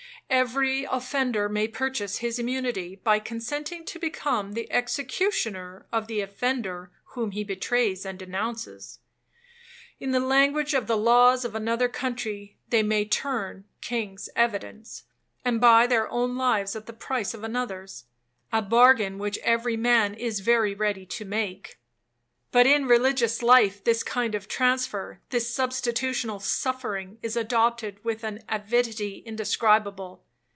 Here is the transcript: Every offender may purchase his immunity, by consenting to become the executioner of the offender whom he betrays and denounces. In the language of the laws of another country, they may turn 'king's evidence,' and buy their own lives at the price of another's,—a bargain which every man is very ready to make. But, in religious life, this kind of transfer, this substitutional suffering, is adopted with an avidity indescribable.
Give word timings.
Every 0.31 0.85
offender 0.85 1.49
may 1.49 1.67
purchase 1.67 2.19
his 2.19 2.39
immunity, 2.39 2.95
by 2.95 3.19
consenting 3.19 3.83
to 3.83 3.99
become 3.99 4.53
the 4.53 4.71
executioner 4.71 5.87
of 5.91 6.07
the 6.07 6.21
offender 6.21 6.89
whom 7.07 7.31
he 7.31 7.43
betrays 7.43 8.05
and 8.05 8.17
denounces. 8.17 8.99
In 9.99 10.11
the 10.11 10.21
language 10.21 10.73
of 10.73 10.87
the 10.87 10.95
laws 10.95 11.43
of 11.43 11.53
another 11.53 11.89
country, 11.89 12.55
they 12.69 12.81
may 12.81 13.03
turn 13.03 13.65
'king's 13.81 14.29
evidence,' 14.33 15.03
and 15.43 15.59
buy 15.59 15.85
their 15.85 16.07
own 16.09 16.37
lives 16.37 16.77
at 16.77 16.85
the 16.85 16.93
price 16.93 17.33
of 17.33 17.43
another's,—a 17.43 18.61
bargain 18.61 19.17
which 19.17 19.37
every 19.39 19.75
man 19.75 20.13
is 20.13 20.39
very 20.39 20.73
ready 20.73 21.05
to 21.07 21.25
make. 21.25 21.77
But, 22.53 22.67
in 22.67 22.85
religious 22.85 23.41
life, 23.41 23.81
this 23.81 24.03
kind 24.03 24.35
of 24.35 24.49
transfer, 24.49 25.21
this 25.29 25.49
substitutional 25.55 26.41
suffering, 26.41 27.17
is 27.21 27.37
adopted 27.37 28.03
with 28.03 28.25
an 28.25 28.43
avidity 28.49 29.19
indescribable. 29.25 30.25